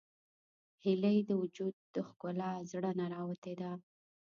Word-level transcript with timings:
هیلۍ 0.83 1.17
د 1.25 1.31
وجود 1.41 1.75
ښکلا 2.07 2.49
له 2.57 2.63
زړه 2.71 2.91
نه 2.99 3.05
راوتې 3.13 3.53
ده 3.61 3.71